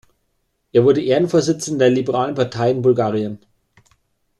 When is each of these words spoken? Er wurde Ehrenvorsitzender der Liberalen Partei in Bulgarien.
Er 0.71 0.83
wurde 0.83 0.99
Ehrenvorsitzender 1.03 1.85
der 1.85 1.91
Liberalen 1.93 2.33
Partei 2.33 2.71
in 2.71 2.81
Bulgarien. 2.81 3.37